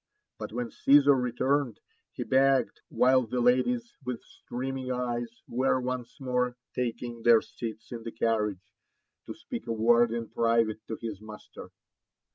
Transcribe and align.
But 0.39 0.51
when 0.51 0.71
Caesar 0.71 1.13
returned, 1.13 1.79
he 2.11 2.23
begged, 2.23 2.81
while 2.89 3.21
the 3.27 3.39
ladies 3.39 3.93
with 4.03 4.19
streaming 4.23 4.91
eyes 4.91 5.43
were 5.47 5.79
once 5.79 6.19
more 6.19 6.55
taking 6.73 7.21
their 7.21 7.43
seats 7.43 7.91
in 7.91 8.01
the 8.01 8.11
carriage, 8.11 8.73
to 9.27 9.35
speak 9.35 9.67
a 9.67 9.73
word 9.73 10.11
in 10.11 10.27
private 10.27 10.79
to 10.87 10.95
his 10.99 11.21
master. 11.21 11.69